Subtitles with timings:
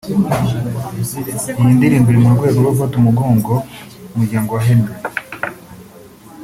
[1.59, 3.53] Iyi ndirimbo iri mu rwego rwo gufata mu mugongo
[4.13, 4.93] umuryango wa Henry